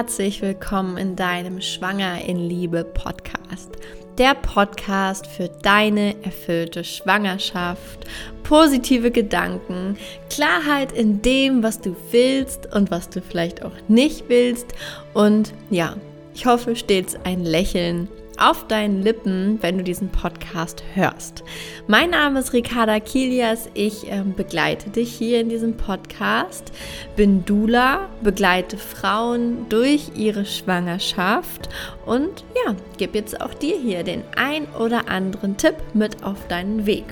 [0.00, 3.68] herzlich willkommen in deinem Schwanger in Liebe Podcast.
[4.16, 8.06] Der Podcast für deine erfüllte Schwangerschaft,
[8.42, 9.98] positive Gedanken,
[10.30, 14.68] Klarheit in dem, was du willst und was du vielleicht auch nicht willst.
[15.12, 15.96] Und ja,
[16.34, 18.08] ich hoffe stets ein Lächeln
[18.40, 21.44] auf deinen Lippen, wenn du diesen Podcast hörst.
[21.86, 23.68] Mein Name ist Ricarda Kilias.
[23.74, 26.72] Ich äh, begleite dich hier in diesem Podcast.
[27.16, 31.68] Bin Dula, begleite Frauen durch ihre Schwangerschaft
[32.06, 36.86] und ja, gebe jetzt auch dir hier den ein oder anderen Tipp mit auf deinen
[36.86, 37.04] Weg.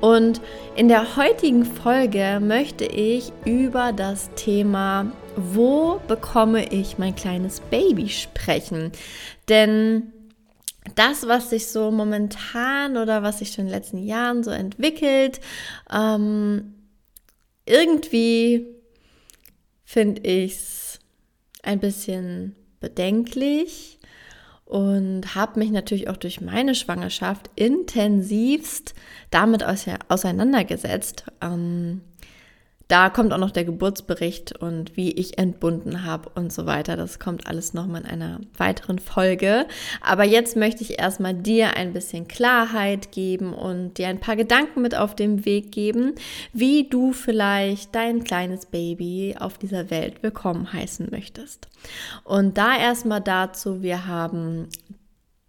[0.00, 0.40] Und
[0.74, 8.08] in der heutigen Folge möchte ich über das Thema, wo bekomme ich mein kleines Baby
[8.08, 8.90] sprechen.
[9.48, 10.11] Denn
[10.94, 15.40] das, was sich so momentan oder was sich schon in den letzten Jahren so entwickelt,
[15.90, 16.74] ähm,
[17.64, 18.66] irgendwie
[19.84, 20.98] finde ich es
[21.62, 24.00] ein bisschen bedenklich
[24.64, 28.94] und habe mich natürlich auch durch meine Schwangerschaft intensivst
[29.30, 31.24] damit auseinandergesetzt.
[31.40, 32.00] Ähm,
[32.92, 36.94] da kommt auch noch der Geburtsbericht und wie ich entbunden habe und so weiter.
[36.94, 39.64] Das kommt alles nochmal in einer weiteren Folge.
[40.02, 44.82] Aber jetzt möchte ich erstmal dir ein bisschen Klarheit geben und dir ein paar Gedanken
[44.82, 46.16] mit auf den Weg geben,
[46.52, 51.68] wie du vielleicht dein kleines Baby auf dieser Welt willkommen heißen möchtest.
[52.24, 54.68] Und da erstmal dazu, wir haben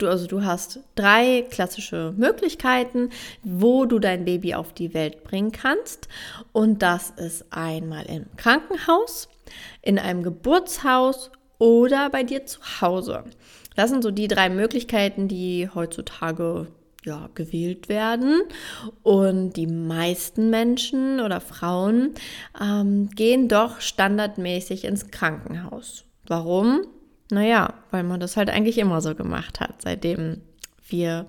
[0.04, 3.10] Du, also du hast drei klassische Möglichkeiten,
[3.42, 6.10] wo du dein Baby auf die Welt bringen kannst.
[6.52, 9.30] Und das ist einmal im Krankenhaus,
[9.82, 13.24] in einem Geburtshaus oder bei dir zu Hause.
[13.78, 16.68] Das sind so die drei Möglichkeiten, die heutzutage
[17.06, 18.42] ja, gewählt werden.
[19.04, 22.14] Und die meisten Menschen oder Frauen
[22.62, 26.04] ähm, gehen doch standardmäßig ins Krankenhaus.
[26.28, 26.88] Warum?
[27.34, 30.42] Naja, weil man das halt eigentlich immer so gemacht hat, seitdem
[30.88, 31.26] wir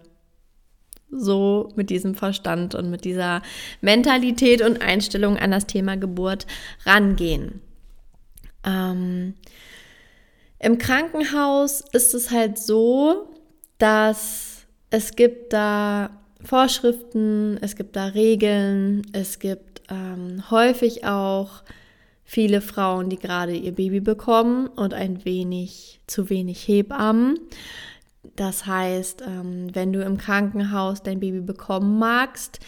[1.10, 3.40] so mit diesem Verstand und mit dieser
[3.80, 6.46] Mentalität und Einstellung an das Thema Geburt
[6.84, 7.62] rangehen.
[8.64, 9.34] Ähm,
[10.58, 13.30] Im Krankenhaus ist es halt so,
[13.78, 16.10] dass es gibt da
[16.42, 21.62] Vorschriften, es gibt da Regeln, es gibt ähm, häufig auch
[22.24, 27.38] viele Frauen, die gerade ihr Baby bekommen und ein wenig zu wenig Hebammen.
[28.36, 32.60] Das heißt, ähm, wenn du im Krankenhaus dein Baby bekommen magst,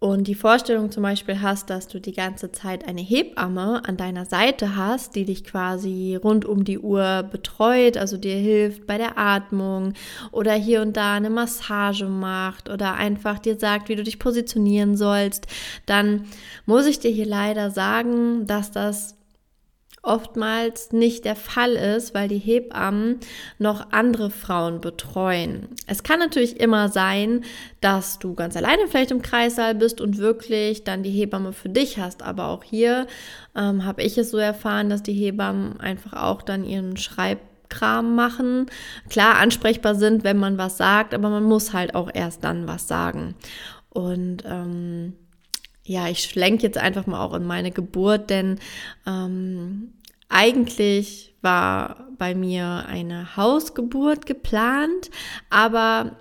[0.00, 4.26] und die Vorstellung zum Beispiel hast, dass du die ganze Zeit eine Hebamme an deiner
[4.26, 9.18] Seite hast, die dich quasi rund um die Uhr betreut, also dir hilft bei der
[9.18, 9.94] Atmung
[10.30, 14.96] oder hier und da eine Massage macht oder einfach dir sagt, wie du dich positionieren
[14.96, 15.48] sollst,
[15.86, 16.26] dann
[16.64, 19.17] muss ich dir hier leider sagen, dass das
[20.02, 23.18] oftmals nicht der Fall ist, weil die Hebammen
[23.58, 25.68] noch andere Frauen betreuen.
[25.86, 27.44] Es kann natürlich immer sein,
[27.80, 31.98] dass du ganz alleine vielleicht im Kreissaal bist und wirklich dann die Hebamme für dich
[31.98, 32.22] hast.
[32.22, 33.06] Aber auch hier
[33.56, 38.66] ähm, habe ich es so erfahren, dass die Hebammen einfach auch dann ihren Schreibkram machen.
[39.10, 42.88] Klar ansprechbar sind, wenn man was sagt, aber man muss halt auch erst dann was
[42.88, 43.34] sagen.
[43.90, 45.14] Und ähm,
[45.88, 48.58] ja, ich schlenke jetzt einfach mal auch in meine Geburt, denn
[49.06, 49.94] ähm,
[50.28, 55.10] eigentlich war bei mir eine Hausgeburt geplant,
[55.48, 56.16] aber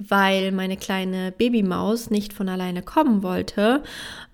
[0.00, 3.82] weil meine kleine Babymaus nicht von alleine kommen wollte,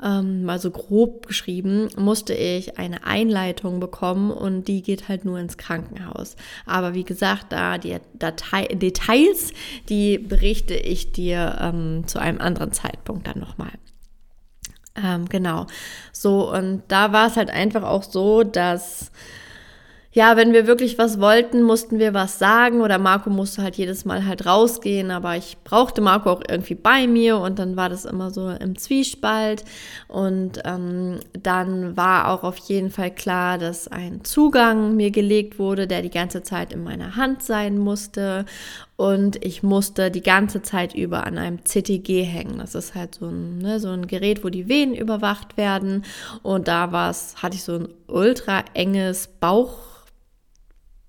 [0.02, 5.38] ähm, mal so grob geschrieben, musste ich eine Einleitung bekommen und die geht halt nur
[5.38, 6.36] ins Krankenhaus.
[6.66, 9.52] Aber wie gesagt, da die Datei Details,
[9.88, 13.72] die berichte ich dir ähm, zu einem anderen Zeitpunkt dann nochmal.
[14.96, 15.66] Ähm, genau.
[16.12, 19.10] So, und da war es halt einfach auch so, dass
[20.14, 24.04] ja, wenn wir wirklich was wollten, mussten wir was sagen oder Marco musste halt jedes
[24.04, 28.04] Mal halt rausgehen, aber ich brauchte Marco auch irgendwie bei mir und dann war das
[28.04, 29.64] immer so im Zwiespalt
[30.06, 35.88] und ähm, dann war auch auf jeden Fall klar, dass ein Zugang mir gelegt wurde,
[35.88, 38.44] der die ganze Zeit in meiner Hand sein musste
[38.96, 42.58] und ich musste die ganze Zeit über an einem CTG hängen.
[42.58, 46.04] Das ist halt so ein, ne, so ein Gerät, wo die Venen überwacht werden
[46.42, 49.94] und da war's, hatte ich so ein ultra enges Bauch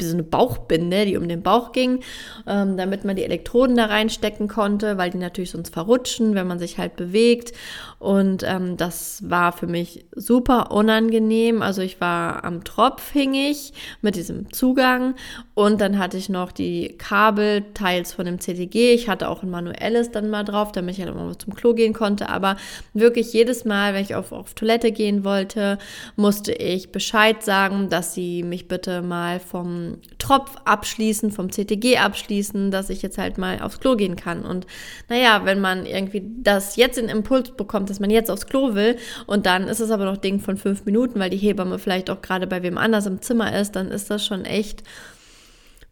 [0.02, 2.02] so eine Bauchbinde, die um den Bauch ging,
[2.48, 6.60] ähm, damit man die Elektroden da reinstecken konnte, weil die natürlich sonst verrutschen, wenn man
[6.60, 7.54] sich halt bewegt.
[8.00, 11.62] Und ähm, das war für mich super unangenehm.
[11.62, 15.16] Also ich war am Tropf hingig mit diesem Zugang
[15.54, 18.94] und dann hatte ich noch die Kabel teils von dem CTG.
[18.94, 21.94] Ich hatte auch ein manuelles dann mal drauf, damit ich halt immer zum Klo gehen
[21.94, 22.28] konnte.
[22.28, 22.58] Aber
[22.94, 25.78] wirklich jedes Mal, wenn ich auf, auf Toilette gehen wollte,
[26.18, 32.70] musste ich Bescheid sagen, dass sie mich bitte mal vom Tropf abschließen, vom CTG abschließen,
[32.70, 34.44] dass ich jetzt halt mal aufs Klo gehen kann.
[34.44, 34.68] Und
[35.08, 38.98] naja, wenn man irgendwie das jetzt in Impuls bekommt, dass man jetzt aufs Klo will
[39.28, 42.22] und dann ist es aber noch Ding von fünf Minuten, weil die Hebamme vielleicht auch
[42.22, 44.84] gerade bei wem anders im Zimmer ist, dann ist das schon echt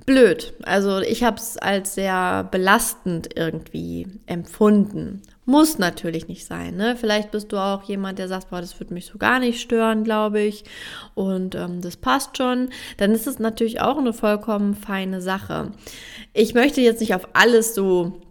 [0.06, 0.54] blöd.
[0.64, 5.22] Also ich habe es als sehr belastend irgendwie empfunden.
[5.46, 6.76] Muss natürlich nicht sein.
[6.76, 6.96] Ne?
[6.96, 10.04] Vielleicht bist du auch jemand, der sagt, boah, das würde mich so gar nicht stören,
[10.04, 10.64] glaube ich.
[11.16, 12.70] Und ähm, das passt schon.
[12.98, 15.72] Dann ist es natürlich auch eine vollkommen feine Sache.
[16.34, 18.22] Ich möchte jetzt nicht auf alles so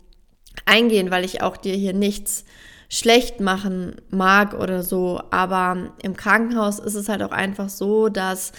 [0.64, 2.44] eingehen, weil ich auch dir hier nichts
[2.92, 5.22] schlecht machen mag oder so.
[5.30, 8.52] Aber im Krankenhaus ist es halt auch einfach so, dass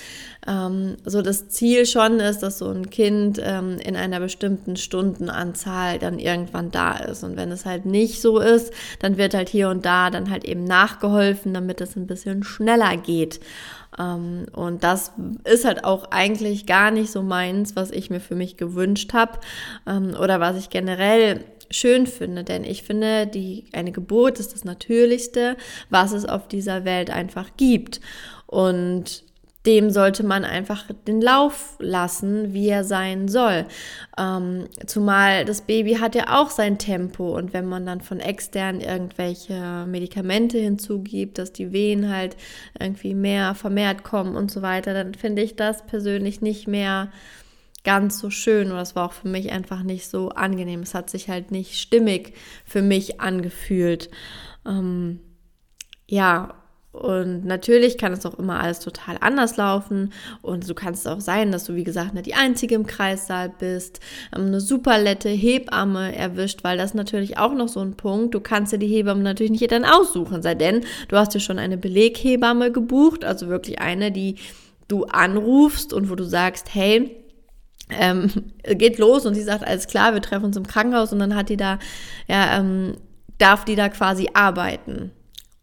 [0.47, 6.00] ähm, so das Ziel schon ist, dass so ein Kind ähm, in einer bestimmten Stundenanzahl
[6.00, 7.24] dann irgendwann da ist.
[7.24, 10.45] Und wenn es halt nicht so ist, dann wird halt hier und da dann halt
[10.45, 13.39] eben nachgeholfen, damit es ein bisschen schneller geht.
[13.95, 15.12] Um, ähm, und das
[15.44, 19.38] ist halt auch eigentlich gar nicht so meins, was ich mir für mich gewünscht habe
[19.86, 24.53] um, ähm, oder was ich generell schön finde, denn ich finde, die, eine Geburt ist
[24.53, 25.57] das Natürlichste,
[25.89, 27.99] was es auf dieser Welt einfach gibt.
[28.47, 29.23] Und
[29.65, 33.65] dem sollte man einfach den Lauf lassen, wie er sein soll.
[34.17, 38.81] Ähm, zumal das Baby hat ja auch sein Tempo und wenn man dann von extern
[38.81, 42.35] irgendwelche Medikamente hinzugibt, dass die Wehen halt
[42.77, 47.09] irgendwie mehr vermehrt kommen und so weiter, dann finde ich das persönlich nicht mehr
[47.83, 50.81] ganz so schön oder es war auch für mich einfach nicht so angenehm.
[50.81, 52.33] Es hat sich halt nicht stimmig
[52.65, 54.09] für mich angefühlt.
[54.65, 55.19] Ähm,
[56.07, 56.53] ja,
[56.94, 60.13] und natürlich kann es auch immer alles total anders laufen.
[60.44, 63.50] Und so kann es auch sein, dass du, wie gesagt, nicht die Einzige im Kreissaal
[63.50, 64.00] bist,
[64.33, 68.36] ähm, eine super nette Hebamme erwischt, weil das natürlich auch noch so ein Punkt.
[68.36, 71.57] Du kannst dir die Hebamme natürlich nicht dann aussuchen, sei denn, du hast dir schon
[71.57, 74.36] eine Beleghebamme gebucht, also wirklich eine, die
[74.88, 77.22] du anrufst und wo du sagst, hey,
[77.99, 78.29] ähm,
[78.63, 81.49] geht los und sie sagt, alles klar, wir treffen uns im Krankenhaus und dann hat
[81.49, 81.79] die da,
[82.27, 82.97] ja, ähm,
[83.37, 85.11] darf die da quasi arbeiten.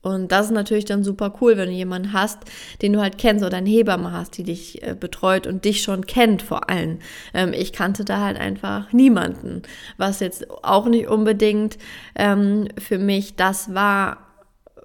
[0.03, 2.39] Und das ist natürlich dann super cool, wenn du jemanden hast,
[2.81, 6.07] den du halt kennst oder eine Hebamme hast, die dich äh, betreut und dich schon
[6.07, 7.01] kennt vor allem.
[7.35, 9.63] Ähm, ich kannte da halt einfach niemanden,
[9.99, 11.77] was jetzt auch nicht unbedingt
[12.15, 14.30] ähm, für mich das war,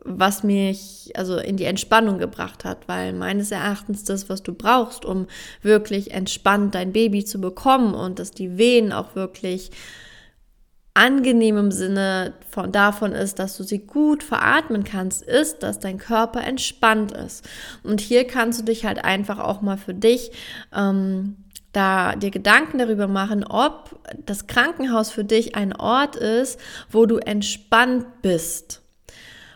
[0.06, 5.04] was mich also in die Entspannung gebracht hat, weil meines Erachtens das, was du brauchst,
[5.04, 5.26] um
[5.64, 9.72] wirklich entspannt dein Baby zu bekommen und dass die Wehen auch wirklich
[10.94, 15.98] angenehm im Sinne von, davon ist, dass du sie gut veratmen kannst, ist, dass dein
[15.98, 17.44] Körper entspannt ist.
[17.84, 20.32] Und hier kannst du dich halt einfach auch mal für dich
[20.74, 21.36] ähm,
[21.74, 26.60] da dir Gedanken darüber machen, ob das Krankenhaus für dich ein Ort ist,
[26.90, 28.85] wo du entspannt bist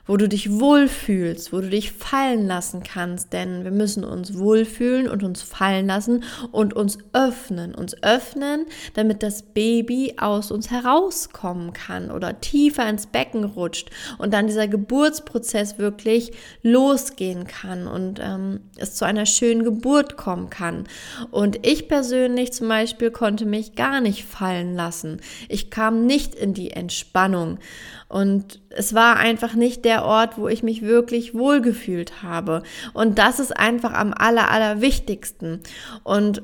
[0.09, 5.07] wo du dich wohlfühlst, wo du dich fallen lassen kannst, denn wir müssen uns wohlfühlen
[5.07, 8.65] und uns fallen lassen und uns öffnen, uns öffnen,
[8.95, 14.67] damit das Baby aus uns herauskommen kann oder tiefer ins Becken rutscht und dann dieser
[14.67, 16.31] Geburtsprozess wirklich
[16.63, 20.85] losgehen kann und ähm, es zu einer schönen Geburt kommen kann.
[21.29, 25.21] Und ich persönlich zum Beispiel konnte mich gar nicht fallen lassen.
[25.49, 27.59] Ich kam nicht in die Entspannung
[28.07, 32.63] und es war einfach nicht der Ort, wo ich mich wirklich wohlgefühlt habe.
[32.93, 35.61] Und das ist einfach am aller, aller wichtigsten.
[36.03, 36.41] Und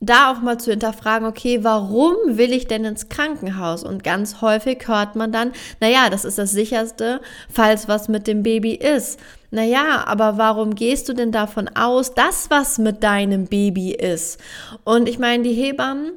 [0.00, 3.84] da auch mal zu hinterfragen, okay, warum will ich denn ins Krankenhaus?
[3.84, 8.42] Und ganz häufig hört man dann, naja, das ist das sicherste, falls was mit dem
[8.42, 9.20] Baby ist.
[9.50, 14.40] Naja, aber warum gehst du denn davon aus, dass was mit deinem Baby ist?
[14.84, 16.12] Und ich meine, die Hebammen,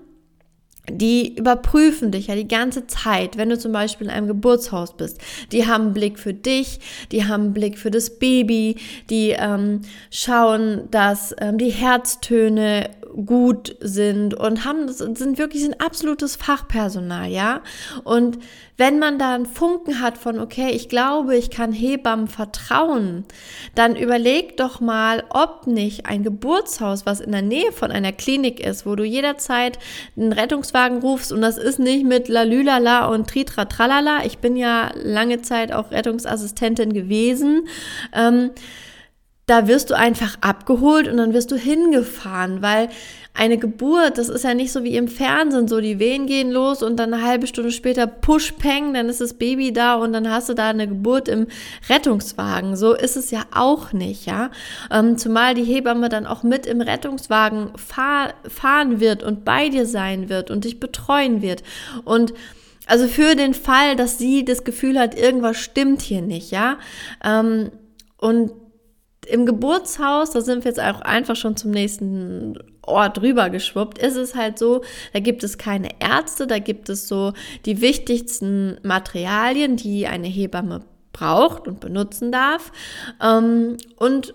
[0.89, 5.19] die überprüfen dich ja die ganze Zeit, wenn du zum Beispiel in einem Geburtshaus bist.
[5.51, 6.79] Die haben einen Blick für dich,
[7.11, 8.75] die haben einen Blick für das Baby,
[9.09, 12.89] die ähm, schauen, dass ähm, die Herztöne
[13.25, 17.61] gut sind und haben sind wirklich ein absolutes Fachpersonal, ja.
[18.03, 18.39] Und
[18.77, 23.23] wenn man da einen Funken hat von, okay, ich glaube, ich kann Hebammen vertrauen,
[23.75, 28.59] dann überleg doch mal, ob nicht ein Geburtshaus, was in der Nähe von einer Klinik
[28.59, 29.77] ist, wo du jederzeit
[30.17, 34.25] einen Rettungswagen rufst und das ist nicht mit Lalülala und Tritra Tralala.
[34.25, 37.67] Ich bin ja lange Zeit auch Rettungsassistentin gewesen.
[38.13, 38.51] Ähm,
[39.45, 42.89] da wirst du einfach abgeholt und dann wirst du hingefahren, weil
[43.33, 46.83] eine Geburt, das ist ja nicht so wie im Fernsehen, so die Wehen gehen los
[46.83, 50.29] und dann eine halbe Stunde später push peng, dann ist das Baby da und dann
[50.29, 51.47] hast du da eine Geburt im
[51.89, 52.77] Rettungswagen.
[52.77, 54.51] So ist es ja auch nicht, ja.
[54.91, 59.87] Ähm, zumal die Hebamme dann auch mit im Rettungswagen fahr fahren wird und bei dir
[59.87, 61.63] sein wird und dich betreuen wird
[62.05, 62.33] und
[62.85, 66.77] also für den Fall, dass sie das Gefühl hat, irgendwas stimmt hier nicht, ja.
[67.23, 67.71] Ähm,
[68.17, 68.51] und
[69.25, 74.15] im Geburtshaus, da sind wir jetzt auch einfach schon zum nächsten Ort rüber geschwuppt, ist
[74.15, 74.81] es halt so,
[75.13, 77.33] da gibt es keine Ärzte, da gibt es so
[77.65, 80.81] die wichtigsten Materialien, die eine Hebamme
[81.13, 82.71] braucht und benutzen darf.
[83.21, 84.33] Ähm, und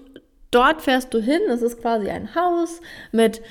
[0.50, 2.80] dort fährst du hin, es ist quasi ein Haus
[3.12, 3.42] mit,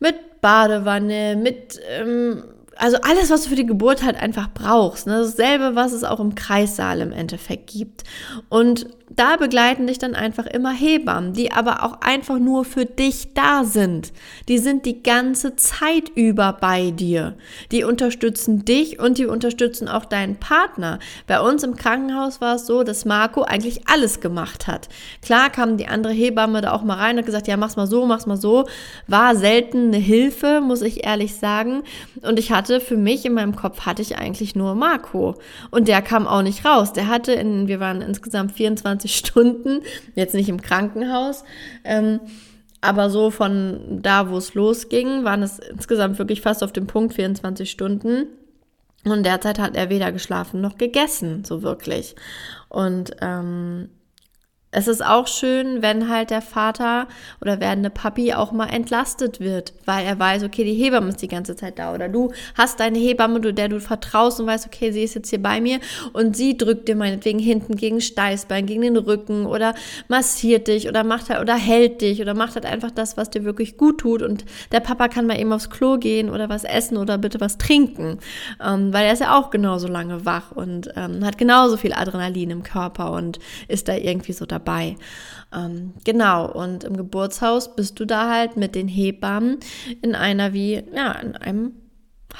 [0.00, 2.42] mit Badewanne, mit ähm,
[2.76, 5.06] also alles, was du für die Geburt halt einfach brauchst.
[5.06, 5.18] Ne?
[5.18, 8.04] Dasselbe, was es auch im Kreissaal im Endeffekt gibt.
[8.48, 8.86] Und
[9.16, 13.64] da begleiten dich dann einfach immer Hebammen, die aber auch einfach nur für dich da
[13.64, 14.12] sind.
[14.48, 17.34] Die sind die ganze Zeit über bei dir.
[17.72, 21.00] Die unterstützen dich und die unterstützen auch deinen Partner.
[21.26, 24.88] Bei uns im Krankenhaus war es so, dass Marco eigentlich alles gemacht hat.
[25.22, 28.06] Klar kam die andere Hebamme da auch mal rein und gesagt, ja, mach's mal so,
[28.06, 28.68] mach's mal so.
[29.08, 31.82] War selten eine Hilfe, muss ich ehrlich sagen.
[32.22, 35.34] Und ich hatte für mich in meinem Kopf hatte ich eigentlich nur Marco.
[35.72, 36.92] Und der kam auch nicht raus.
[36.92, 39.82] Der hatte in, wir waren insgesamt 24 24 Stunden,
[40.14, 41.44] jetzt nicht im Krankenhaus.
[41.84, 42.20] Ähm,
[42.80, 47.14] aber so von da, wo es losging, waren es insgesamt wirklich fast auf dem Punkt
[47.14, 48.26] 24 Stunden.
[49.04, 52.16] Und derzeit hat er weder geschlafen noch gegessen, so wirklich.
[52.68, 53.88] Und ähm,
[54.72, 57.08] es ist auch schön, wenn halt der Vater
[57.40, 61.28] oder werdende Papi auch mal entlastet wird, weil er weiß, okay, die Hebamme ist die
[61.28, 61.92] ganze Zeit da.
[61.92, 65.42] Oder du hast deine Hebamme, der du vertraust und weißt, okay, sie ist jetzt hier
[65.42, 65.80] bei mir
[66.12, 69.74] und sie drückt dir meinetwegen hinten gegen Steißbein, gegen den Rücken oder
[70.06, 73.44] massiert dich oder macht halt oder hält dich oder macht halt einfach das, was dir
[73.44, 74.22] wirklich gut tut.
[74.22, 77.58] Und der Papa kann mal eben aufs Klo gehen oder was essen oder bitte was
[77.58, 78.18] trinken,
[78.64, 82.50] ähm, weil er ist ja auch genauso lange wach und ähm, hat genauso viel Adrenalin
[82.50, 84.96] im Körper und ist da irgendwie so dabei dabei.
[85.52, 89.58] Ähm, genau, und im Geburtshaus bist du da halt mit den Hebammen
[90.02, 91.72] in einer wie, ja, in einem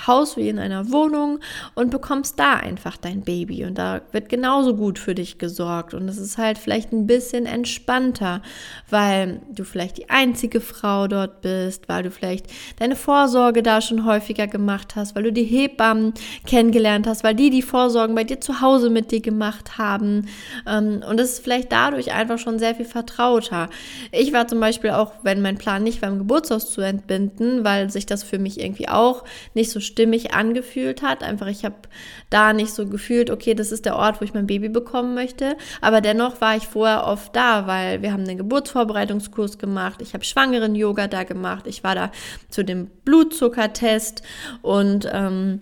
[0.06, 1.40] Haus wie in einer Wohnung
[1.74, 3.64] und bekommst da einfach dein Baby.
[3.64, 5.94] Und da wird genauso gut für dich gesorgt.
[5.94, 8.42] Und es ist halt vielleicht ein bisschen entspannter,
[8.88, 12.46] weil du vielleicht die einzige Frau dort bist, weil du vielleicht
[12.78, 16.14] deine Vorsorge da schon häufiger gemacht hast, weil du die Hebammen
[16.46, 20.26] kennengelernt hast, weil die die Vorsorgen bei dir zu Hause mit dir gemacht haben.
[20.66, 23.68] Ähm, und es ist vielleicht dadurch einfach schon sehr viel vertrauter.
[24.12, 27.90] Ich war zum Beispiel auch, wenn mein Plan nicht war, im Geburtshaus zu entbinden, weil
[27.90, 31.22] sich das für mich irgendwie auch nicht so stimmig angefühlt hat.
[31.22, 31.76] Einfach, ich habe
[32.30, 35.56] da nicht so gefühlt, okay, das ist der Ort, wo ich mein Baby bekommen möchte.
[35.80, 40.00] Aber dennoch war ich vorher oft da, weil wir haben einen Geburtsvorbereitungskurs gemacht.
[40.02, 41.66] Ich habe Schwangeren-Yoga da gemacht.
[41.66, 42.10] Ich war da
[42.48, 44.22] zu dem Blutzuckertest
[44.62, 45.60] und ähm,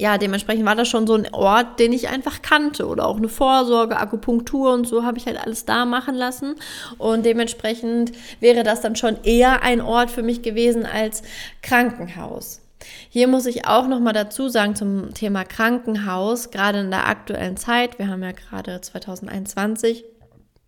[0.00, 3.28] ja, dementsprechend war das schon so ein Ort, den ich einfach kannte oder auch eine
[3.28, 6.54] Vorsorge, Akupunktur und so habe ich halt alles da machen lassen
[6.96, 11.22] und dementsprechend wäre das dann schon eher ein Ort für mich gewesen als
[11.60, 12.62] Krankenhaus.
[13.08, 17.56] Hier muss ich auch noch mal dazu sagen zum Thema Krankenhaus, gerade in der aktuellen
[17.56, 20.04] Zeit, wir haben ja gerade 2021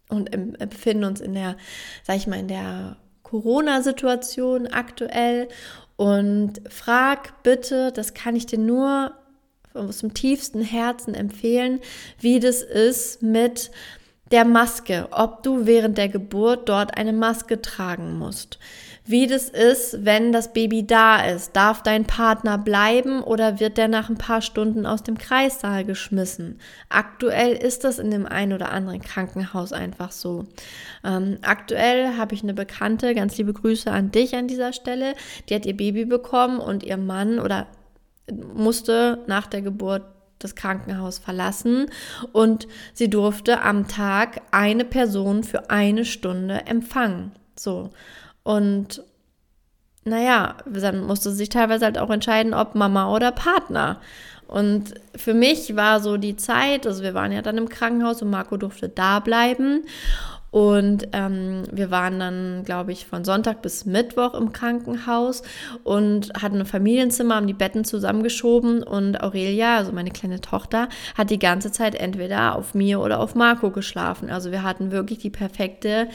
[0.08, 1.56] und befinden uns in der,
[2.04, 5.48] sag ich mal, in der Corona-Situation aktuell.
[5.96, 9.12] Und frag bitte, das kann ich dir nur
[9.74, 11.80] aus dem tiefsten Herzen empfehlen,
[12.20, 13.70] wie das ist mit
[14.30, 18.58] der Maske, ob du während der Geburt dort eine Maske tragen musst
[19.04, 21.56] wie das ist, wenn das Baby da ist.
[21.56, 26.60] Darf dein Partner bleiben oder wird der nach ein paar Stunden aus dem Kreissaal geschmissen?
[26.88, 30.46] Aktuell ist das in dem einen oder anderen Krankenhaus einfach so.
[31.04, 35.14] Ähm, aktuell habe ich eine Bekannte, ganz liebe Grüße an dich an dieser Stelle,
[35.48, 37.66] die hat ihr Baby bekommen und ihr Mann oder
[38.54, 40.04] musste nach der Geburt
[40.38, 41.86] das Krankenhaus verlassen
[42.32, 47.32] und sie durfte am Tag eine Person für eine Stunde empfangen.
[47.56, 47.90] So.
[48.42, 49.02] Und
[50.04, 54.00] naja, dann musste sie sich teilweise halt auch entscheiden, ob Mama oder Partner.
[54.48, 58.30] Und für mich war so die Zeit, also wir waren ja dann im Krankenhaus und
[58.30, 59.84] Marco durfte da bleiben.
[60.50, 65.42] Und ähm, wir waren dann, glaube ich, von Sonntag bis Mittwoch im Krankenhaus
[65.82, 71.30] und hatten ein Familienzimmer, haben die Betten zusammengeschoben und Aurelia, also meine kleine Tochter, hat
[71.30, 74.28] die ganze Zeit entweder auf mir oder auf Marco geschlafen.
[74.28, 76.08] Also wir hatten wirklich die perfekte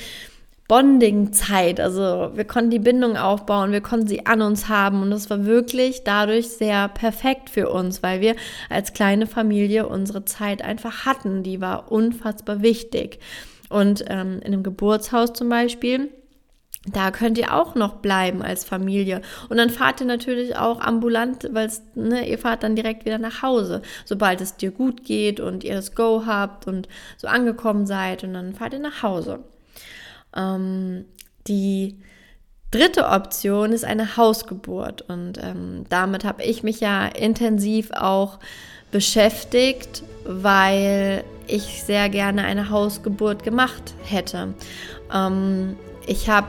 [0.67, 1.79] Bonding-Zeit.
[1.79, 5.45] Also wir konnten die Bindung aufbauen, wir konnten sie an uns haben und das war
[5.45, 8.36] wirklich dadurch sehr perfekt für uns, weil wir
[8.69, 11.43] als kleine Familie unsere Zeit einfach hatten.
[11.43, 13.19] Die war unfassbar wichtig.
[13.69, 16.09] Und ähm, in einem Geburtshaus zum Beispiel,
[16.86, 19.21] da könnt ihr auch noch bleiben als Familie.
[19.50, 23.41] Und dann fahrt ihr natürlich auch ambulant, weil ne, ihr fahrt dann direkt wieder nach
[23.41, 28.24] Hause, sobald es dir gut geht und ihr das Go habt und so angekommen seid
[28.24, 29.39] und dann fahrt ihr nach Hause.
[30.38, 31.06] Ähm,
[31.48, 31.98] die
[32.72, 38.39] dritte Option ist eine Hausgeburt und ähm, damit habe ich mich ja intensiv auch
[38.91, 44.53] beschäftigt, weil ich sehr gerne eine Hausgeburt gemacht hätte.
[45.13, 46.48] Ähm, ich habe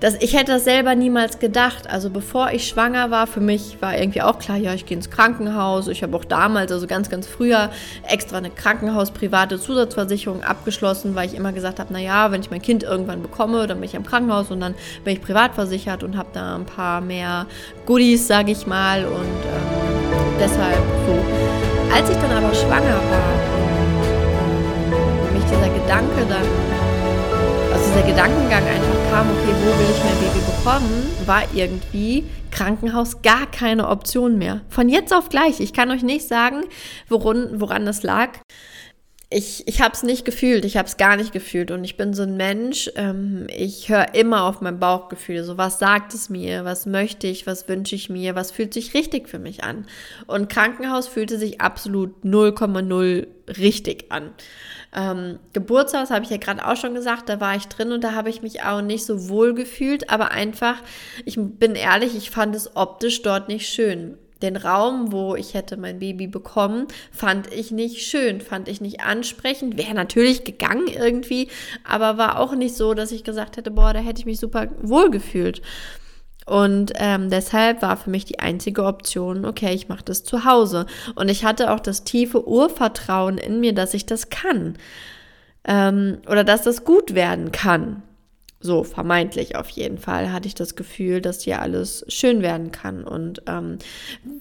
[0.00, 1.88] das, ich hätte das selber niemals gedacht.
[1.88, 5.10] Also bevor ich schwanger war, für mich war irgendwie auch klar, ja, ich gehe ins
[5.10, 5.88] Krankenhaus.
[5.88, 7.70] Ich habe auch damals, also ganz, ganz früher,
[8.08, 12.82] extra eine Krankenhaus-private Zusatzversicherung abgeschlossen, weil ich immer gesagt habe, naja, wenn ich mein Kind
[12.82, 16.30] irgendwann bekomme, dann bin ich am Krankenhaus und dann bin ich privat versichert und habe
[16.32, 17.46] da ein paar mehr
[17.84, 19.04] Goodies, sage ich mal.
[19.04, 20.00] Und ähm,
[20.40, 21.94] deshalb so.
[21.94, 23.60] Als ich dann aber schwanger war
[25.34, 26.46] mich dieser Gedanke dann
[27.72, 33.22] also dieser Gedankengang einfach kam, okay, wo will ich mein Baby bekommen, war irgendwie Krankenhaus
[33.22, 34.60] gar keine Option mehr.
[34.68, 35.58] Von jetzt auf gleich.
[35.58, 36.62] Ich kann euch nicht sagen,
[37.08, 38.38] woran, woran das lag.
[39.32, 42.14] Ich, ich habe es nicht gefühlt, ich habe es gar nicht gefühlt und ich bin
[42.14, 46.64] so ein Mensch, ähm, ich höre immer auf mein Bauchgefühl, so was sagt es mir,
[46.64, 49.86] was möchte ich, was wünsche ich mir, was fühlt sich richtig für mich an.
[50.26, 54.32] Und Krankenhaus fühlte sich absolut 0,0 richtig an.
[54.92, 58.14] Ähm, Geburtshaus habe ich ja gerade auch schon gesagt, da war ich drin und da
[58.14, 60.82] habe ich mich auch nicht so wohl gefühlt, aber einfach,
[61.24, 64.18] ich bin ehrlich, ich fand es optisch dort nicht schön.
[64.42, 69.00] Den Raum, wo ich hätte mein Baby bekommen, fand ich nicht schön, fand ich nicht
[69.00, 69.76] ansprechend.
[69.76, 71.48] Wäre natürlich gegangen irgendwie,
[71.84, 74.68] aber war auch nicht so, dass ich gesagt hätte, boah, da hätte ich mich super
[74.82, 75.62] wohl gefühlt.
[76.46, 80.86] Und ähm, deshalb war für mich die einzige Option, okay, ich mache das zu Hause.
[81.14, 84.74] Und ich hatte auch das tiefe Urvertrauen in mir, dass ich das kann.
[85.64, 88.02] Ähm, oder dass das gut werden kann.
[88.62, 93.04] So, vermeintlich auf jeden Fall hatte ich das Gefühl, dass hier alles schön werden kann.
[93.04, 93.78] Und ähm,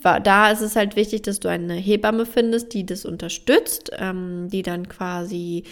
[0.01, 4.61] da ist es halt wichtig, dass du eine Hebamme findest, die das unterstützt, ähm, die
[4.61, 5.63] dann quasi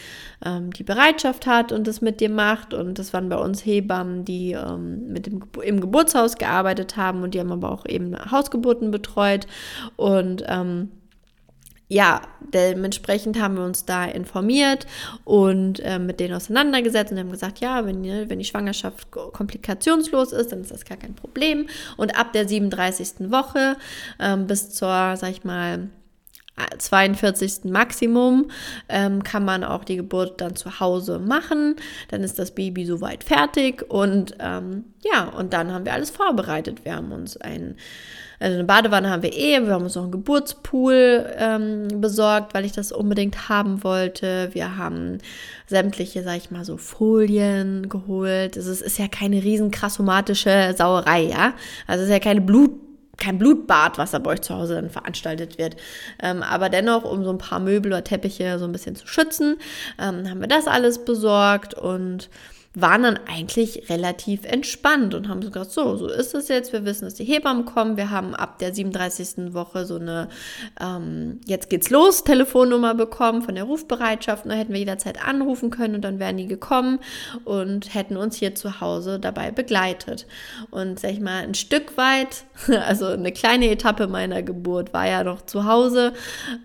[0.45, 2.73] ähm, die Bereitschaft hat und das mit dir macht.
[2.73, 7.33] Und das waren bei uns Hebammen, die ähm, mit dem, im Geburtshaus gearbeitet haben und
[7.33, 9.45] die haben aber auch eben Hausgeburten betreut.
[9.97, 10.89] Und ähm,
[11.89, 12.21] ja,
[12.53, 14.85] dementsprechend haben wir uns da informiert
[15.23, 20.51] und äh, mit denen auseinandergesetzt und haben gesagt, ja, wenn, wenn die Schwangerschaft komplikationslos ist,
[20.51, 21.67] dann ist das gar kein Problem.
[21.95, 23.31] Und ab der 37.
[23.31, 23.77] Woche
[24.19, 25.89] ähm, bis zur, sag ich mal,
[26.77, 27.65] 42.
[27.65, 28.49] Maximum
[28.89, 31.75] ähm, kann man auch die Geburt dann zu Hause machen.
[32.09, 36.83] Dann ist das Baby soweit fertig und ähm, ja, und dann haben wir alles vorbereitet.
[36.85, 37.75] Wir haben uns ein
[38.39, 42.65] also eine Badewanne haben wir eh, wir haben uns noch einen Geburtspool ähm, besorgt, weil
[42.65, 44.49] ich das unbedingt haben wollte.
[44.53, 45.17] Wir haben
[45.65, 48.55] sämtliche, sag ich mal, so Folien geholt.
[48.55, 51.53] Es ist, ist ja keine riesen krassomatische Sauerei, ja.
[51.87, 52.86] Also es ist ja keine Blut
[53.17, 55.75] kein Blutbad, was da bei euch zu Hause dann veranstaltet wird.
[56.21, 59.57] Ähm, aber dennoch, um so ein paar Möbel oder Teppiche so ein bisschen zu schützen,
[59.99, 62.29] ähm, haben wir das alles besorgt und
[62.79, 66.71] waren dann eigentlich relativ entspannt und haben gesagt, so, so ist es jetzt.
[66.73, 67.97] Wir wissen, dass die Hebammen kommen.
[67.97, 69.53] Wir haben ab der 37.
[69.53, 70.29] Woche so eine
[70.79, 74.45] ähm, Jetzt geht's los Telefonnummer bekommen von der Rufbereitschaft.
[74.45, 76.99] Da hätten wir jederzeit anrufen können und dann wären die gekommen
[77.45, 80.27] und hätten uns hier zu Hause dabei begleitet.
[80.69, 82.43] Und sag ich mal, ein Stück weit,
[82.87, 86.13] also eine kleine Etappe meiner Geburt war ja noch zu Hause.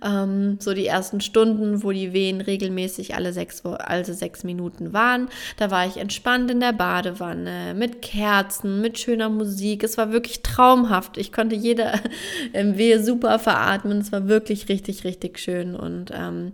[0.04, 5.28] Ähm, so die ersten Stunden, wo die Wehen regelmäßig alle sechs, also sechs Minuten waren.
[5.56, 9.82] Da war ich entspannt in der Badewanne, mit Kerzen, mit schöner Musik.
[9.82, 11.16] Es war wirklich traumhaft.
[11.16, 11.92] Ich konnte jede
[12.52, 13.98] ähm, Wehe super veratmen.
[13.98, 15.74] Es war wirklich richtig, richtig schön.
[15.74, 16.52] Und ähm,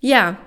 [0.00, 0.38] ja,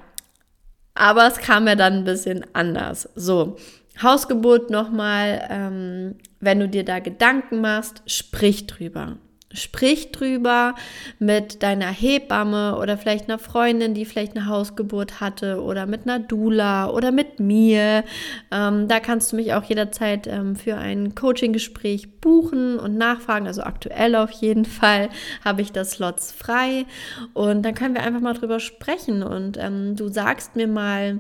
[0.96, 3.10] aber es kam ja dann ein bisschen anders.
[3.16, 3.58] So,
[4.02, 9.18] Hausgeburt nochmal, ähm, wenn du dir da Gedanken machst, sprich drüber.
[9.56, 10.76] Sprich drüber
[11.20, 16.20] mit deiner Hebamme oder vielleicht einer Freundin, die vielleicht eine Hausgeburt hatte oder mit einer
[16.20, 18.04] Dula oder mit mir.
[18.52, 23.48] Ähm, da kannst du mich auch jederzeit ähm, für ein Coaching-Gespräch buchen und nachfragen.
[23.48, 25.10] Also aktuell auf jeden Fall
[25.44, 26.86] habe ich das Slots frei
[27.34, 31.20] und dann können wir einfach mal drüber sprechen und ähm, du sagst mir mal,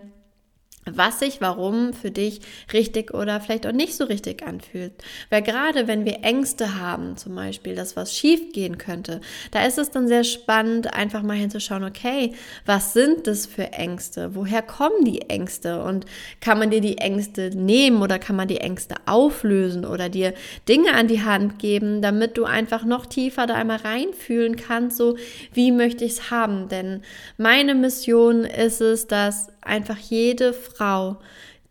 [0.91, 4.93] was sich warum für dich richtig oder vielleicht auch nicht so richtig anfühlt.
[5.30, 9.21] Weil gerade wenn wir Ängste haben, zum Beispiel, dass was schief gehen könnte,
[9.52, 12.34] da ist es dann sehr spannend, einfach mal hinzuschauen, okay,
[12.65, 14.36] was sind das für Ängste?
[14.36, 15.84] Woher kommen die Ängste?
[15.84, 16.06] Und
[16.39, 20.34] kann man dir die Ängste nehmen oder kann man die Ängste auflösen oder dir
[20.69, 25.17] Dinge an die Hand geben, damit du einfach noch tiefer da einmal reinfühlen kannst, so
[25.54, 26.69] wie möchte ich es haben?
[26.69, 27.02] Denn
[27.38, 31.17] meine Mission ist es, dass einfach jede Frau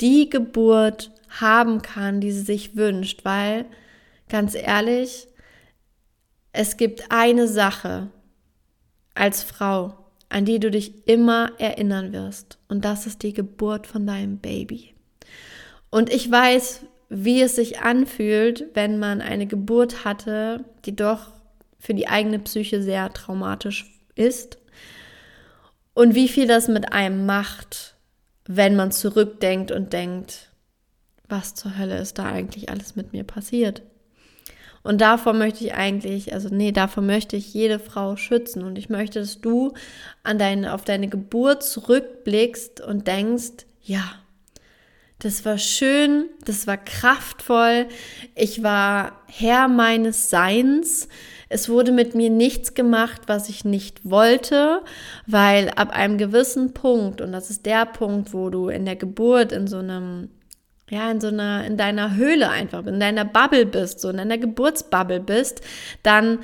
[0.00, 3.66] die Geburt haben kann, die sie sich wünscht, weil
[4.28, 5.28] ganz ehrlich,
[6.52, 8.11] es gibt eine Sache
[9.14, 9.94] als Frau,
[10.28, 14.94] an die du dich immer erinnern wirst, und das ist die Geburt von deinem Baby.
[15.90, 21.30] Und ich weiß, wie es sich anfühlt, wenn man eine Geburt hatte, die doch
[21.78, 24.59] für die eigene Psyche sehr traumatisch ist
[25.94, 27.94] und wie viel das mit einem macht,
[28.46, 30.50] wenn man zurückdenkt und denkt,
[31.28, 33.83] was zur Hölle ist da eigentlich alles mit mir passiert?
[34.83, 38.62] Und davor möchte ich eigentlich, also nee, davor möchte ich jede Frau schützen.
[38.62, 39.72] Und ich möchte, dass du
[40.22, 44.04] an deine, auf deine Geburt zurückblickst und denkst, ja,
[45.20, 47.87] das war schön, das war kraftvoll,
[48.35, 51.09] ich war Herr meines Seins.
[51.48, 54.80] Es wurde mit mir nichts gemacht, was ich nicht wollte,
[55.26, 59.52] weil ab einem gewissen Punkt, und das ist der Punkt, wo du in der Geburt
[59.52, 60.28] in so einem
[60.90, 64.37] ja, in so einer, in deiner Höhle einfach, in deiner Bubble bist, so in deiner
[64.37, 65.62] Geburtsbubble bist,
[66.02, 66.40] dann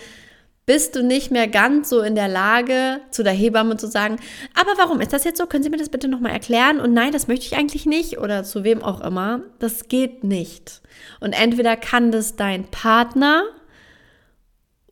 [0.71, 4.19] bist du nicht mehr ganz so in der Lage, zu der Hebamme zu sagen,
[4.55, 5.47] aber warum ist das jetzt so?
[5.47, 6.81] Können Sie mir das bitte nochmal erklären?
[6.81, 9.41] Und nein, das möchte ich eigentlich nicht oder zu wem auch immer.
[9.59, 10.81] Das geht nicht.
[11.19, 13.43] Und entweder kann das dein Partner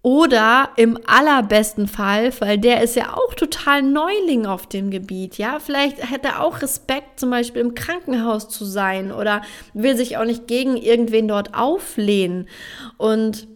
[0.09, 5.59] oder im allerbesten Fall, weil der ist ja auch total Neuling auf dem Gebiet, ja,
[5.59, 9.43] vielleicht hat er auch Respekt, zum Beispiel im Krankenhaus zu sein oder
[9.75, 12.49] will sich auch nicht gegen irgendwen dort auflehnen.
[12.97, 13.49] Und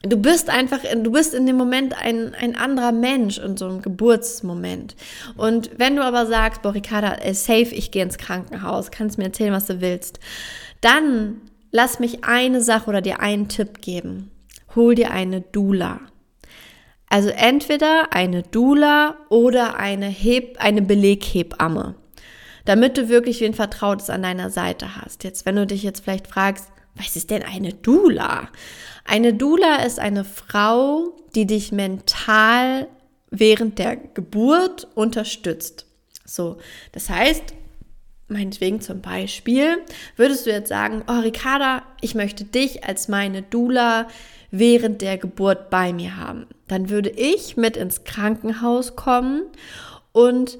[0.00, 3.82] du bist einfach, du bist in dem Moment ein, ein anderer Mensch in so einem
[3.82, 4.96] Geburtsmoment.
[5.36, 9.52] Und wenn du aber sagst, boah, Ricarda, safe, ich gehe ins Krankenhaus, kannst mir erzählen,
[9.52, 10.18] was du willst,
[10.80, 14.30] dann lass mich eine Sache oder dir einen Tipp geben
[14.74, 16.00] hol dir eine Dula.
[17.08, 21.94] Also entweder eine Dula oder eine, Heb eine Beleghebamme,
[22.64, 25.24] damit du wirklich wen Vertrautes an deiner Seite hast.
[25.24, 28.48] Jetzt, wenn du dich jetzt vielleicht fragst, was ist denn eine Dula?
[29.04, 32.88] Eine Dula ist eine Frau, die dich mental
[33.30, 35.86] während der Geburt unterstützt.
[36.24, 36.58] So,
[36.92, 37.54] das heißt,
[38.28, 39.78] meinetwegen zum Beispiel,
[40.16, 44.08] würdest du jetzt sagen, oh Ricarda, ich möchte dich als meine Dula
[44.50, 46.46] während der Geburt bei mir haben.
[46.66, 49.42] Dann würde ich mit ins Krankenhaus kommen
[50.12, 50.58] und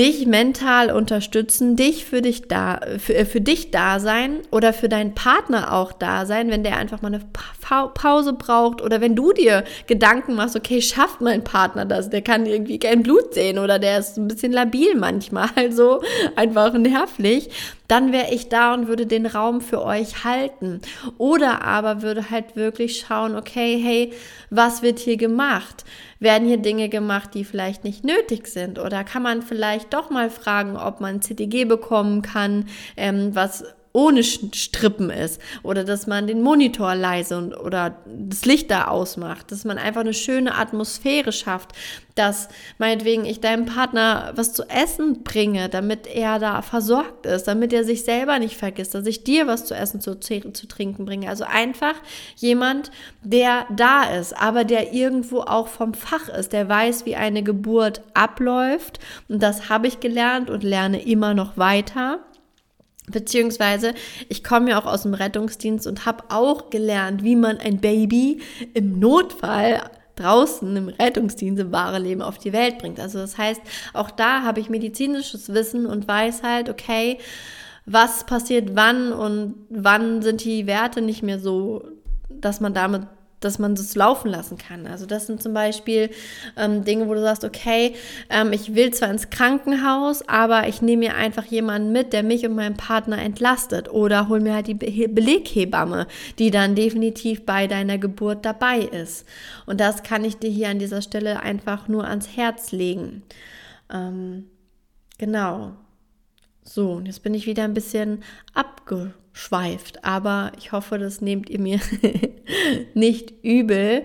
[0.00, 4.88] dich mental unterstützen, dich für dich da, für, äh, für dich da sein oder für
[4.88, 9.14] deinen Partner auch da sein, wenn der einfach mal eine pa Pause braucht oder wenn
[9.14, 13.58] du dir Gedanken machst, okay, schafft mein Partner das, der kann irgendwie kein Blut sehen
[13.58, 16.02] oder der ist ein bisschen labil manchmal, also
[16.34, 17.50] einfach nervlich,
[17.90, 20.80] dann wäre ich da und würde den Raum für euch halten.
[21.18, 24.12] Oder aber würde halt wirklich schauen, okay, hey,
[24.48, 25.84] was wird hier gemacht?
[26.20, 28.78] Werden hier Dinge gemacht, die vielleicht nicht nötig sind?
[28.78, 34.22] Oder kann man vielleicht doch mal fragen, ob man CTG bekommen kann, ähm, was ohne
[34.22, 39.64] Strippen ist oder dass man den Monitor leise und, oder das Licht da ausmacht, dass
[39.64, 41.72] man einfach eine schöne Atmosphäre schafft,
[42.14, 42.48] dass
[42.78, 47.84] meinetwegen ich deinem Partner was zu essen bringe, damit er da versorgt ist, damit er
[47.84, 51.28] sich selber nicht vergisst, dass ich dir was zu essen, zu, zu trinken bringe.
[51.28, 51.94] Also einfach
[52.36, 52.90] jemand,
[53.22, 58.02] der da ist, aber der irgendwo auch vom Fach ist, der weiß, wie eine Geburt
[58.14, 59.00] abläuft.
[59.28, 62.20] Und das habe ich gelernt und lerne immer noch weiter.
[63.10, 63.94] Beziehungsweise,
[64.28, 68.40] ich komme ja auch aus dem Rettungsdienst und habe auch gelernt, wie man ein Baby
[68.74, 69.82] im Notfall
[70.16, 73.00] draußen im Rettungsdienst im wahren Leben auf die Welt bringt.
[73.00, 73.60] Also das heißt,
[73.94, 77.18] auch da habe ich medizinisches Wissen und weiß halt, okay,
[77.86, 81.84] was passiert wann und wann sind die Werte nicht mehr so,
[82.28, 83.02] dass man damit
[83.40, 84.86] dass man das laufen lassen kann.
[84.86, 86.10] Also das sind zum Beispiel
[86.56, 87.94] ähm, Dinge, wo du sagst, okay,
[88.28, 92.46] ähm, ich will zwar ins Krankenhaus, aber ich nehme mir einfach jemanden mit, der mich
[92.46, 96.06] und meinen Partner entlastet oder hol mir halt die Be Beleghebamme,
[96.38, 99.26] die dann definitiv bei deiner Geburt dabei ist.
[99.66, 103.22] Und das kann ich dir hier an dieser Stelle einfach nur ans Herz legen.
[103.92, 104.46] Ähm,
[105.18, 105.72] genau.
[106.62, 108.22] So, und jetzt bin ich wieder ein bisschen
[109.40, 111.80] abgeschweift, aber ich hoffe, das nehmt ihr mir
[112.94, 114.04] nicht übel.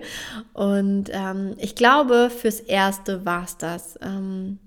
[0.52, 3.98] Und ähm, ich glaube, fürs Erste war es das.
[4.02, 4.58] Ähm,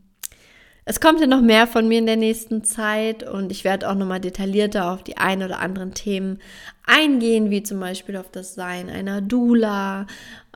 [0.86, 3.96] es kommt ja noch mehr von mir in der nächsten Zeit und ich werde auch
[3.96, 6.40] nochmal detaillierter auf die ein oder anderen Themen
[6.86, 10.08] eingehen, wie zum Beispiel auf das Sein einer Dula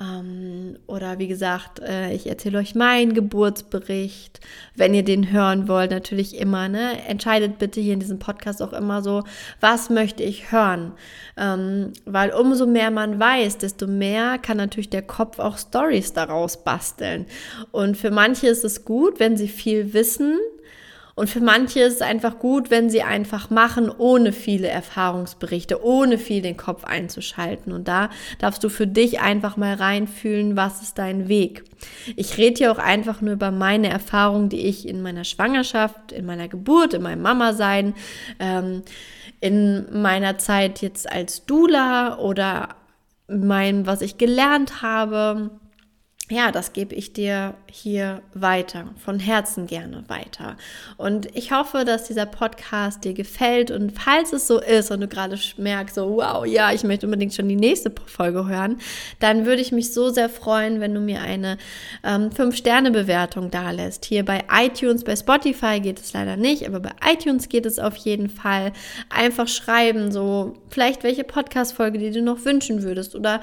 [0.02, 4.40] ähm, oder wie gesagt, äh, ich erzähle euch meinen Geburtsbericht,
[4.76, 7.06] wenn ihr den hören wollt, natürlich immer, ne?
[7.08, 9.24] Entscheidet bitte hier in diesem Podcast auch immer so,
[9.60, 10.94] was möchte ich hören,
[11.38, 16.64] ähm, weil umso mehr man weiß, desto mehr kann natürlich der Kopf auch Stories daraus
[16.64, 17.28] basteln.
[17.72, 20.40] Und für manche ist es gut, wenn sie viel wissen,
[21.16, 26.18] und für manche ist es einfach gut, wenn sie einfach machen, ohne viele Erfahrungsberichte, ohne
[26.18, 27.72] viel den Kopf einzuschalten.
[27.72, 31.66] Und da darfst du für dich einfach mal reinfühlen, was ist dein Weg.
[32.16, 36.26] Ich rede hier auch einfach nur über meine Erfahrungen, die ich in meiner Schwangerschaft, in
[36.26, 37.94] meiner Geburt, in meinem Mama-Sein,
[38.40, 38.82] ähm,
[39.40, 42.70] in meiner Zeit jetzt als Dula oder
[43.28, 45.52] mein, was ich gelernt habe
[46.30, 50.56] ja, das gebe ich dir hier weiter, von Herzen gerne weiter.
[50.96, 53.72] Und ich hoffe, dass dieser Podcast dir gefällt.
[53.72, 57.34] Und falls es so ist und du gerade merkst, so, wow, ja, ich möchte unbedingt
[57.34, 58.78] schon die nächste Folge hören,
[59.20, 61.58] dann würde ich mich so sehr freuen, wenn du mir eine
[62.06, 64.06] ähm, 5-Sterne-Bewertung da lässt.
[64.06, 67.98] Hier bei iTunes, bei Spotify geht es leider nicht, aber bei iTunes geht es auf
[67.98, 68.72] jeden Fall.
[69.10, 73.42] Einfach schreiben, so vielleicht welche Podcast-Folge, die du noch wünschen würdest oder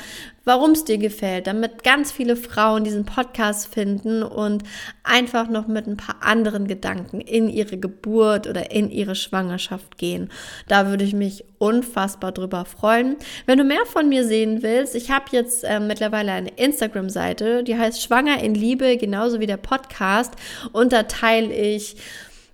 [0.51, 4.65] warum es dir gefällt, damit ganz viele Frauen diesen Podcast finden und
[5.05, 10.29] einfach noch mit ein paar anderen Gedanken in ihre Geburt oder in ihre Schwangerschaft gehen.
[10.67, 13.15] Da würde ich mich unfassbar drüber freuen.
[13.47, 17.79] Wenn du mehr von mir sehen willst, ich habe jetzt äh, mittlerweile eine Instagram-Seite, die
[17.79, 20.35] heißt Schwanger in Liebe, genauso wie der Podcast.
[20.73, 21.95] Und da teile ich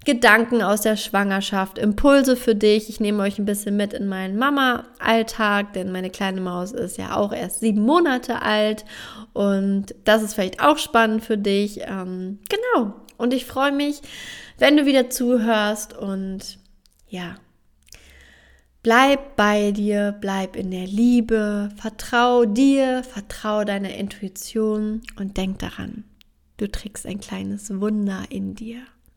[0.06, 2.88] Gedanken aus der Schwangerschaft, Impulse für dich.
[2.88, 7.16] Ich nehme euch ein bisschen mit in meinen Mama-Alltag, denn meine kleine Maus ist ja
[7.16, 8.84] auch erst sieben Monate alt
[9.32, 11.80] und das ist vielleicht auch spannend für dich.
[11.82, 12.94] Ähm, genau.
[13.18, 14.00] Und ich freue mich,
[14.58, 16.60] wenn du wieder zuhörst und
[17.08, 17.34] ja,
[18.84, 26.04] bleib bei dir, bleib in der Liebe, vertrau dir, vertrau deiner Intuition und denk daran,
[26.58, 28.82] du trägst ein kleines Wunder in dir.